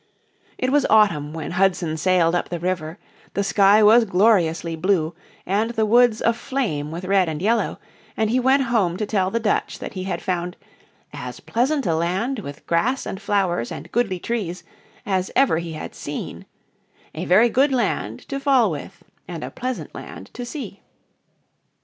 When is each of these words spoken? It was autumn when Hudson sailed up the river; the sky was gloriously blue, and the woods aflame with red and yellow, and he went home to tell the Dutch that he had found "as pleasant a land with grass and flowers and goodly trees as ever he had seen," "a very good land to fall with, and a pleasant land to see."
It 0.57 0.71
was 0.71 0.87
autumn 0.89 1.31
when 1.31 1.51
Hudson 1.51 1.95
sailed 1.95 2.33
up 2.33 2.49
the 2.49 2.57
river; 2.59 2.97
the 3.35 3.43
sky 3.43 3.83
was 3.83 4.03
gloriously 4.03 4.75
blue, 4.75 5.13
and 5.45 5.69
the 5.69 5.85
woods 5.85 6.21
aflame 6.21 6.89
with 6.89 7.05
red 7.05 7.29
and 7.29 7.39
yellow, 7.39 7.77
and 8.17 8.31
he 8.31 8.39
went 8.39 8.63
home 8.63 8.97
to 8.97 9.05
tell 9.05 9.29
the 9.29 9.39
Dutch 9.39 9.77
that 9.77 9.93
he 9.93 10.05
had 10.05 10.19
found 10.19 10.57
"as 11.13 11.39
pleasant 11.39 11.85
a 11.85 11.93
land 11.95 12.39
with 12.39 12.65
grass 12.65 13.05
and 13.05 13.21
flowers 13.21 13.71
and 13.71 13.91
goodly 13.91 14.17
trees 14.17 14.63
as 15.05 15.29
ever 15.35 15.59
he 15.59 15.73
had 15.73 15.93
seen," 15.93 16.47
"a 17.13 17.25
very 17.25 17.49
good 17.49 17.71
land 17.71 18.21
to 18.27 18.39
fall 18.39 18.71
with, 18.71 19.03
and 19.27 19.43
a 19.43 19.51
pleasant 19.51 19.93
land 19.93 20.31
to 20.33 20.45
see." 20.47 20.81